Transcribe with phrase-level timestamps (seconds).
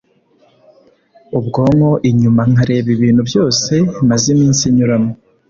[1.37, 3.73] ubwonko inyuma nkareba ibintu byose
[4.09, 5.11] maze iminsi nyuramo